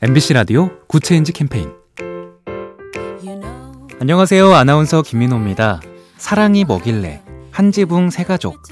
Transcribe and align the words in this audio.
MBC 0.00 0.34
라디오 0.34 0.70
Good 0.86 1.04
Change 1.04 1.32
캠페인 1.32 1.72
안녕하세요. 4.00 4.54
아나운서 4.54 5.02
김민호입니다. 5.02 5.80
사랑이 6.16 6.62
뭐길래 6.62 7.20
한지붕 7.50 8.10
세 8.10 8.22
가족 8.22 8.62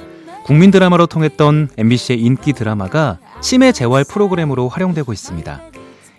국민 0.44 0.70
드라마로 0.70 1.06
통했던 1.06 1.70
MBC의 1.76 2.20
인기 2.20 2.52
드라마가 2.52 3.18
치매 3.40 3.72
재활 3.72 4.04
프로그램으로 4.08 4.68
활용되고 4.68 5.12
있습니다. 5.12 5.62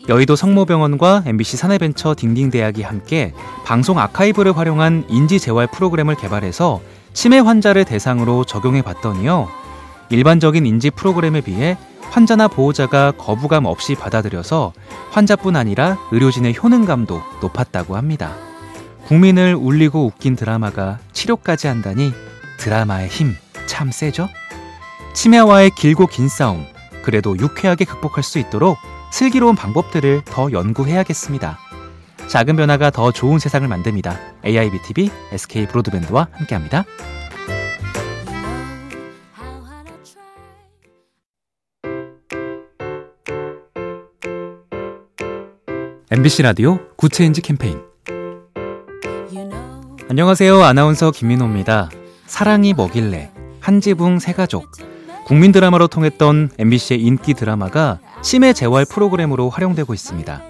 여의도 0.09 0.35
성모병원과 0.35 1.23
MBC 1.25 1.55
사내벤처 1.55 2.13
딩딩대학이 2.13 2.81
함께 2.81 3.31
방송 3.63 3.99
아카이브를 3.99 4.57
활용한 4.57 5.05
인지 5.07 5.39
재활 5.39 5.67
프로그램을 5.67 6.15
개발해서 6.15 6.81
치매 7.13 7.39
환자를 7.39 7.85
대상으로 7.85 8.43
적용해 8.43 8.81
봤더니요. 8.81 9.47
일반적인 10.09 10.65
인지 10.65 10.89
프로그램에 10.89 11.39
비해 11.39 11.77
환자나 12.11 12.47
보호자가 12.47 13.11
거부감 13.11 13.65
없이 13.65 13.95
받아들여서 13.95 14.73
환자뿐 15.11 15.55
아니라 15.55 15.97
의료진의 16.11 16.55
효능감도 16.61 17.21
높았다고 17.41 17.95
합니다. 17.95 18.35
국민을 19.05 19.55
울리고 19.55 20.05
웃긴 20.05 20.35
드라마가 20.35 20.99
치료까지 21.13 21.67
한다니 21.67 22.13
드라마의 22.59 23.07
힘 23.07 23.35
참 23.67 23.91
세죠? 23.91 24.27
치매와의 25.13 25.71
길고 25.77 26.07
긴 26.07 26.27
싸움, 26.27 26.65
그래도 27.03 27.37
유쾌하게 27.37 27.85
극복할 27.85 28.23
수 28.23 28.39
있도록 28.39 28.77
슬기로운 29.11 29.55
방법들을 29.55 30.23
더 30.25 30.51
연구해야겠습니다. 30.51 31.59
작은 32.27 32.55
변화가 32.55 32.89
더 32.89 33.11
좋은 33.11 33.39
세상을 33.39 33.67
만듭니다. 33.67 34.17
AIBTV, 34.43 35.11
SK 35.31 35.67
브로드밴드와 35.67 36.27
함께합니다. 36.31 36.85
MBC 46.09 46.43
라디오 46.43 46.79
Good 46.95 47.13
Change 47.13 47.41
캠페인 47.41 47.81
안녕하세요. 50.09 50.63
아나운서 50.63 51.11
김민호입니다. 51.11 51.89
사랑이 52.25 52.71
뭐길래 52.71 53.29
한지붕 53.59 54.19
세 54.19 54.31
가족 54.31 54.71
국민 55.25 55.51
드라마로 55.51 55.87
통했던 55.87 56.51
MBC의 56.57 57.01
인기 57.01 57.33
드라마가 57.33 57.99
치매 58.21 58.53
재활 58.53 58.85
프로그램으로 58.89 59.49
활용되고 59.49 59.93
있습니다. 59.93 60.43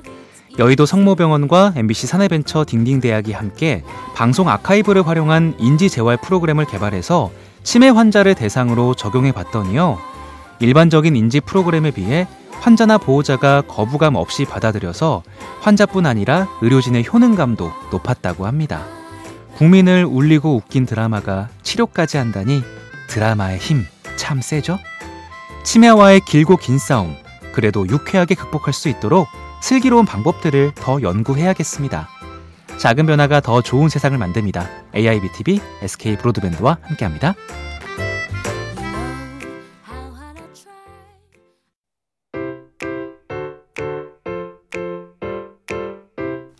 여의도 0.59 0.85
성모병원과 0.85 1.73
MBC 1.75 2.05
사내벤처 2.05 2.63
딩딩대학이 2.63 3.31
함께 3.31 3.83
방송 4.13 4.49
아카이브를 4.49 5.07
활용한 5.07 5.55
인지 5.57 5.89
재활 5.89 6.17
프로그램을 6.17 6.65
개발해서 6.65 7.31
치매 7.63 7.89
환자를 7.89 8.35
대상으로 8.35 8.93
적용해 8.93 9.31
봤더니요. 9.31 9.97
일반적인 10.59 11.15
인지 11.15 11.39
프로그램에 11.39 11.89
비해 11.89 12.27
환자나 12.61 12.97
보호자가 12.97 13.61
거부감 13.61 14.15
없이 14.15 14.45
받아들여서 14.45 15.23
환자뿐 15.61 16.05
아니라 16.05 16.47
의료진의 16.61 17.05
효능감도 17.11 17.71
높았다고 17.91 18.45
합니다. 18.45 18.83
국민을 19.55 20.05
울리고 20.05 20.55
웃긴 20.55 20.85
드라마가 20.85 21.49
치료까지 21.63 22.17
한다니 22.17 22.63
드라마의 23.09 23.57
힘 23.57 23.85
참 24.17 24.41
세죠? 24.41 24.77
치매와의 25.63 26.21
길고 26.27 26.57
긴 26.57 26.77
싸움, 26.77 27.15
그래도 27.53 27.87
유쾌하게 27.87 28.35
극복할 28.35 28.73
수 28.73 28.89
있도록 28.89 29.27
슬기로운 29.61 30.05
방법들을 30.05 30.73
더 30.75 31.01
연구해야겠습니다. 31.01 32.09
작은 32.77 33.05
변화가 33.05 33.39
더 33.39 33.61
좋은 33.61 33.89
세상을 33.89 34.17
만듭니다. 34.17 34.67
AIBTV, 34.95 35.61
SK 35.81 36.17
브로드밴드와 36.17 36.77
함께합니다. 36.81 37.35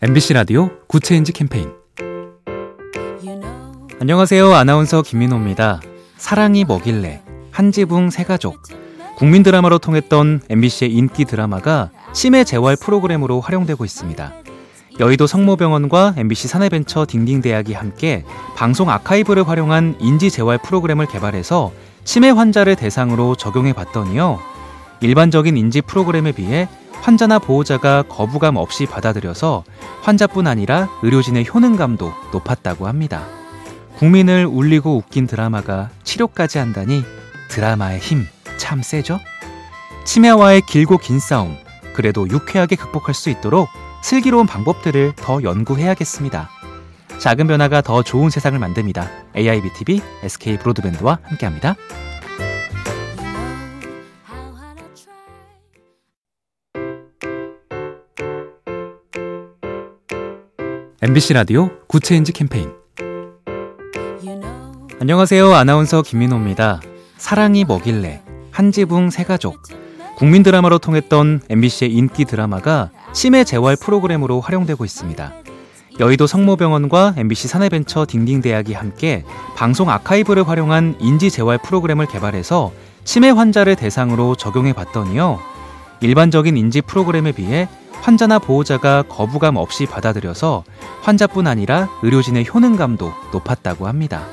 MBC 0.00 0.34
라디오 0.34 0.70
Good 0.86 1.04
Change 1.04 1.32
캠페인 1.32 1.72
안녕하세요. 4.00 4.54
아나운서 4.54 5.02
김민호입니다. 5.02 5.80
사랑이 6.16 6.62
뭐길래 6.62 7.20
한지붕 7.50 8.10
세 8.10 8.22
가족 8.22 8.62
국민 9.16 9.42
드라마로 9.42 9.78
통했던 9.78 10.42
MBC의 10.48 10.92
인기 10.92 11.24
드라마가 11.24 11.90
치매 12.12 12.44
재활 12.44 12.76
프로그램으로 12.80 13.40
활용되고 13.40 13.84
있습니다. 13.84 14.34
여의도 15.00 15.26
성모병원과 15.26 16.14
MBC 16.16 16.46
사내벤처 16.46 17.04
딩딩대학이 17.04 17.72
함께 17.72 18.24
방송 18.54 18.90
아카이브를 18.90 19.48
활용한 19.48 19.96
인지 19.98 20.30
재활 20.30 20.58
프로그램을 20.58 21.06
개발해서 21.06 21.72
치매 22.04 22.30
환자를 22.30 22.76
대상으로 22.76 23.34
적용해 23.34 23.72
봤더니요. 23.72 24.38
일반적인 25.00 25.56
인지 25.56 25.80
프로그램에 25.80 26.30
비해 26.30 26.68
환자나 27.02 27.38
보호자가 27.38 28.02
거부감 28.02 28.56
없이 28.56 28.86
받아들여서 28.86 29.64
환자뿐 30.02 30.46
아니라 30.46 30.88
의료진의 31.02 31.46
효능감도 31.52 32.12
높았다고 32.32 32.86
합니다. 32.86 33.24
국민을 33.96 34.46
울리고 34.46 34.96
웃긴 34.96 35.26
드라마가 35.26 35.90
치료까지 36.04 36.58
한다니 36.58 37.04
드라마의 37.50 37.98
힘 37.98 38.26
참 38.58 38.82
세죠? 38.82 39.18
치매와의 40.04 40.62
길고 40.66 40.98
긴 40.98 41.18
싸움, 41.18 41.56
그래도 41.94 42.28
유쾌하게 42.28 42.76
극복할 42.76 43.14
수 43.14 43.30
있도록 43.30 43.68
슬기로운 44.02 44.46
방법들을 44.46 45.14
더 45.16 45.42
연구해야겠습니다. 45.42 46.50
작은 47.18 47.46
변화가 47.46 47.80
더 47.80 48.02
좋은 48.02 48.30
세상을 48.30 48.58
만듭니다. 48.58 49.08
AIBTV, 49.36 50.02
SK 50.22 50.58
브로드밴드와 50.58 51.18
함께합니다. 51.22 51.76
MBC 61.00 61.34
라디오 61.34 61.70
Good 61.86 62.04
Change 62.04 62.32
캠페인 62.32 62.72
안녕하세요. 65.00 65.54
아나운서 65.54 66.02
김민호입니다. 66.02 66.80
사랑이 67.16 67.62
뭐길래 67.62 68.20
한지붕 68.50 69.10
세 69.10 69.22
가족 69.22 69.62
국민 70.16 70.42
드라마로 70.42 70.78
통했던 70.78 71.42
MBC의 71.48 71.92
인기 71.92 72.24
드라마가 72.24 72.90
치매 73.12 73.44
재활 73.44 73.76
프로그램으로 73.80 74.40
활용되고 74.40 74.84
있습니다. 74.84 75.34
여의도 76.00 76.26
성모병원과 76.26 77.14
MBC 77.16 77.46
사내벤처 77.46 78.04
딩딩대학이 78.04 78.72
함께 78.72 79.22
방송 79.54 79.90
아카이브를 79.90 80.48
활용한 80.48 80.96
인지 80.98 81.30
재활 81.30 81.58
프로그램을 81.58 82.06
개발해서 82.06 82.72
치매 83.04 83.30
환자를 83.30 83.76
대상으로 83.76 84.34
적용해 84.34 84.72
봤더니요. 84.72 85.38
일반적인 86.00 86.56
인지 86.56 86.80
프로그램에 86.80 87.30
비해 87.30 87.68
환자나 88.02 88.38
보호자가 88.38 89.02
거부감 89.02 89.56
없이 89.56 89.86
받아들여서 89.86 90.64
환자뿐 91.02 91.46
아니라 91.46 91.88
의료진의 92.02 92.46
효능감도 92.52 93.12
높았다고 93.32 93.86
합니다. 93.86 94.24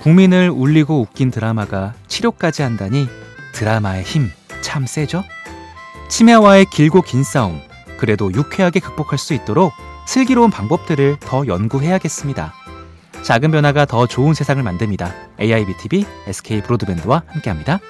국민을 0.00 0.50
울리고 0.50 1.00
웃긴 1.00 1.30
드라마가 1.30 1.94
치료까지 2.08 2.62
한다니 2.62 3.08
드라마의 3.54 4.02
힘 4.02 4.30
참 4.62 4.86
세죠? 4.86 5.22
치매와의 6.08 6.66
길고 6.72 7.02
긴 7.02 7.22
싸움, 7.24 7.60
그래도 7.98 8.32
유쾌하게 8.32 8.80
극복할 8.80 9.18
수 9.18 9.34
있도록 9.34 9.72
슬기로운 10.06 10.50
방법들을 10.50 11.18
더 11.20 11.46
연구해야겠습니다. 11.46 12.54
작은 13.22 13.50
변화가 13.50 13.84
더 13.84 14.06
좋은 14.06 14.34
세상을 14.34 14.62
만듭니다. 14.62 15.12
AIBTV, 15.38 16.06
SK 16.26 16.62
브로드밴드와 16.62 17.24
함께합니다. 17.26 17.80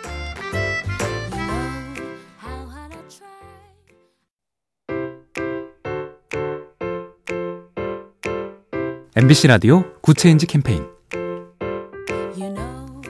MBC 9.15 9.49
라디오 9.49 9.84
Good 10.00 10.19
Change 10.19 10.47
캠페인 10.47 10.87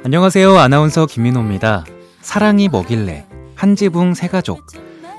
안녕하세요. 0.05 0.59
아나운서 0.59 1.07
김민호입니다. 1.07 1.85
사랑이 2.21 2.67
뭐길래 2.67 3.25
한지붕 3.54 4.15
세 4.15 4.27
가족 4.27 4.66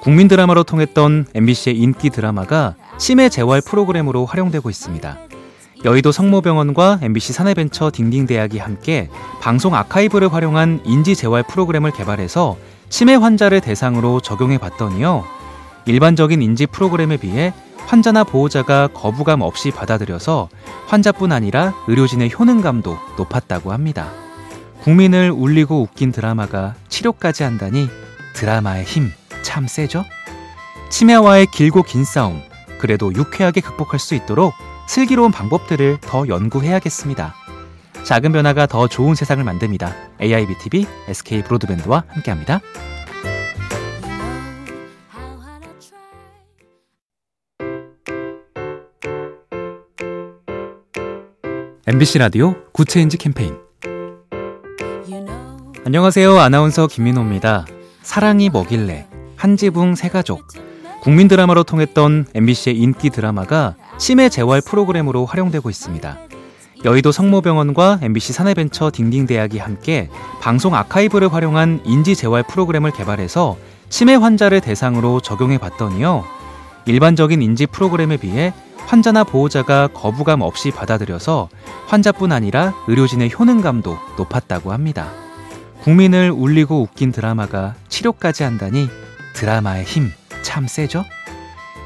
국민 0.01 0.27
드라마로 0.27 0.63
통했던 0.63 1.27
MBC의 1.33 1.77
인기 1.77 2.09
드라마가 2.09 2.75
치매 2.97 3.29
재활 3.29 3.61
프로그램으로 3.65 4.25
활용되고 4.25 4.69
있습니다. 4.69 5.19
여의도 5.85 6.11
성모병원과 6.11 6.99
MBC 7.01 7.31
사내벤처 7.31 7.89
딩딩대학이 7.89 8.57
함께 8.57 9.07
방송 9.39 9.75
아카이브를 9.75 10.33
활용한 10.33 10.81
인지 10.83 11.15
재활 11.15 11.43
프로그램을 11.43 11.91
개발해서 11.91 12.57
치매 12.89 13.15
환자를 13.15 13.61
대상으로 13.61 14.19
적용해 14.19 14.57
봤더니요. 14.57 15.23
일반적인 15.85 16.41
인지 16.41 16.65
프로그램에 16.65 17.15
비해 17.15 17.53
환자나 17.87 18.23
보호자가 18.23 18.87
거부감 18.87 19.41
없이 19.41 19.71
받아들여서 19.71 20.49
환자뿐 20.87 21.31
아니라 21.31 21.73
의료진의 21.87 22.31
효능감도 22.37 22.97
높았다고 23.17 23.71
합니다. 23.71 24.09
국민을 24.81 25.31
울리고 25.31 25.81
웃긴 25.81 26.11
드라마가 26.11 26.75
치료까지 26.89 27.43
한다니 27.43 27.89
드라마의 28.35 28.83
힘 28.83 29.11
참 29.43 29.67
세죠? 29.67 30.03
치매와의 30.89 31.47
길고 31.53 31.83
긴 31.83 32.03
싸움, 32.03 32.41
그래도 32.79 33.13
유쾌하게 33.13 33.61
극복할 33.61 33.99
수 33.99 34.15
있도록 34.15 34.53
슬기로운 34.87 35.31
방법들을 35.31 35.99
더 36.01 36.27
연구해야겠습니다. 36.27 37.35
작은 38.03 38.31
변화가 38.31 38.65
더 38.65 38.87
좋은 38.87 39.15
세상을 39.15 39.43
만듭니다. 39.43 39.93
AIBTV, 40.21 40.87
SK 41.07 41.43
브로드밴드와 41.43 42.03
함께합니다. 42.07 42.61
MBC 51.85 52.19
라디오 52.19 52.55
Good 52.71 52.90
Change 52.90 53.17
캠페인 53.17 53.57
안녕하세요. 55.85 56.39
아나운서 56.39 56.87
김민호입니다. 56.87 57.65
사랑이 58.01 58.47
뭐길래 58.47 59.05
한지붕 59.35 59.95
세 59.95 60.07
가족 60.07 60.47
국민 61.01 61.27
드라마로 61.27 61.63
통했던 61.63 62.27
MBC의 62.33 62.77
인기 62.77 63.09
드라마가 63.09 63.75
치매 63.97 64.29
재활 64.29 64.61
프로그램으로 64.65 65.25
활용되고 65.25 65.69
있습니다. 65.69 66.19
여의도 66.85 67.11
성모병원과 67.11 67.99
MBC 68.01 68.31
사내벤처 68.31 68.89
딩딩대학이 68.89 69.57
함께 69.57 70.09
방송 70.39 70.75
아카이브를 70.75 71.33
활용한 71.33 71.81
인지 71.83 72.15
재활 72.15 72.43
프로그램을 72.43 72.91
개발해서 72.91 73.57
치매 73.89 74.15
환자를 74.15 74.61
대상으로 74.61 75.19
적용해 75.19 75.57
봤더니요. 75.57 76.23
일반적인 76.85 77.41
인지 77.41 77.65
프로그램에 77.65 78.15
비해 78.15 78.53
환자나 78.87 79.23
보호자가 79.23 79.87
거부감 79.87 80.41
없이 80.41 80.71
받아들여서 80.71 81.49
환자뿐 81.87 82.31
아니라 82.31 82.73
의료진의 82.87 83.31
효능감도 83.37 83.97
높았다고 84.17 84.71
합니다. 84.71 85.09
국민을 85.81 86.31
울리고 86.31 86.81
웃긴 86.81 87.11
드라마가 87.11 87.75
치료까지 87.89 88.43
한다니 88.43 88.89
드라마의 89.35 89.83
힘 89.83 90.11
참 90.43 90.67
세죠? 90.67 91.03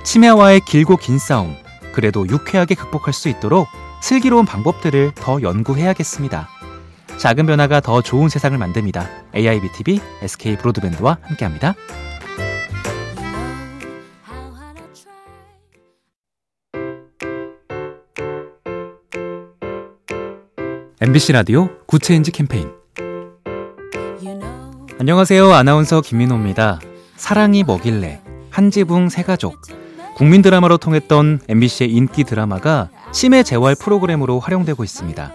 치매와의 0.03 0.61
길고 0.67 0.97
긴 0.97 1.17
싸움, 1.19 1.55
그래도 1.93 2.27
유쾌하게 2.27 2.75
극복할 2.75 3.13
수 3.13 3.29
있도록 3.29 3.67
슬기로운 4.01 4.45
방법들을 4.45 5.13
더 5.15 5.41
연구해야겠습니다. 5.41 6.49
작은 7.17 7.45
변화가 7.45 7.79
더 7.79 8.01
좋은 8.01 8.29
세상을 8.29 8.57
만듭니다. 8.57 9.07
AIBTV, 9.35 10.01
SK 10.21 10.57
브로드밴드와 10.57 11.17
함께합니다. 11.21 11.75
MBC 20.99 21.33
라디오 21.33 21.69
Good 21.85 22.04
Change 22.04 22.31
캠페인 22.31 22.71
안녕하세요. 24.99 25.53
아나운서 25.53 26.01
김민호입니다. 26.01 26.79
사랑이 27.15 27.61
뭐길래 27.61 28.19
한지붕 28.49 29.09
세 29.09 29.21
가족 29.21 29.61
국민 30.15 30.41
드라마로 30.41 30.77
통했던 30.77 31.41
MBC의 31.47 31.91
인기 31.91 32.23
드라마가 32.23 32.89
치매 33.11 33.43
재활 33.43 33.75
프로그램으로 33.79 34.39
활용되고 34.39 34.83
있습니다. 34.83 35.33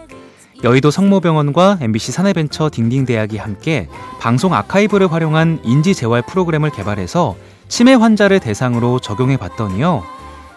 여의도 0.65 0.91
성모병원과 0.91 1.79
MBC 1.81 2.11
사내벤처 2.11 2.69
딩딩대학이 2.69 3.37
함께 3.37 3.89
방송 4.19 4.55
아카이브를 4.55 5.13
활용한 5.13 5.61
인지 5.63 5.95
재활 5.95 6.23
프로그램을 6.23 6.71
개발해서 6.71 7.37
치매 7.69 7.95
환자를 7.95 8.41
대상으로 8.41 8.99
적용해 8.99 9.37
봤더니요. 9.37 10.03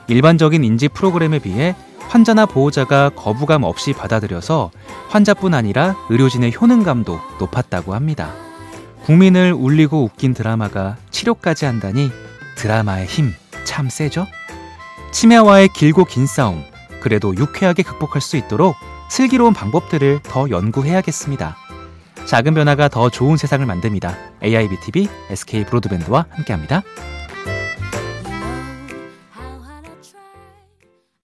일반적인 0.08 0.64
인지 0.64 0.88
프로그램에 0.88 1.38
비해 1.38 1.76
환자나 2.10 2.46
보호자가 2.46 3.10
거부감 3.10 3.64
없이 3.64 3.94
받아들여서 3.94 4.72
환자뿐 5.10 5.54
아니라 5.54 5.96
의료진의 6.10 6.54
효능감도 6.60 7.20
높았다고 7.40 7.94
합니다. 7.94 8.34
국민을 9.04 9.54
울리고 9.54 10.04
웃긴 10.04 10.34
드라마가 10.34 10.98
치료까지 11.12 11.66
한다니 11.66 12.12
드라마의 12.58 13.06
힘 13.06 13.34
참 13.66 13.90
세죠? 13.90 14.26
치매와의 15.12 15.70
길고 15.76 16.06
긴 16.06 16.26
싸움, 16.26 16.64
그래도 17.02 17.36
유쾌하게 17.36 17.84
극복할 17.84 18.22
수 18.22 18.38
있도록 18.38 18.76
슬기로운 19.10 19.54
방법들을 19.54 20.22
더 20.24 20.50
연구해야겠습니다. 20.50 21.58
작은 22.26 22.54
변화가 22.54 22.88
더 22.88 23.10
좋은 23.10 23.38
세상을 23.38 23.66
만듭니다. 23.66 24.16
AIBTV, 24.44 25.10
SK 25.30 25.66
브로드밴드와 25.66 26.28
함께합니다. 26.30 26.84